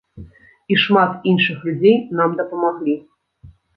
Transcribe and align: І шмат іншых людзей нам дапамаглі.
І 0.75 0.77
шмат 0.83 1.11
іншых 1.31 1.57
людзей 1.71 1.95
нам 2.21 2.35
дапамаглі. 2.41 2.95